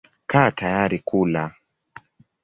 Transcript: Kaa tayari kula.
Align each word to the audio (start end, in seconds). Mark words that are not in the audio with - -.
Kaa 0.31 0.49
tayari 0.59 0.97
kula. 1.09 1.43